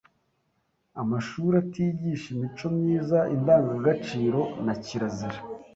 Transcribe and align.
amashuri 1.01 1.53
atigisha 1.63 2.27
imico 2.35 2.65
myiza, 2.77 3.17
Indangagaciro 3.35 4.41
na 4.65 4.73
Kirazira 4.83 5.39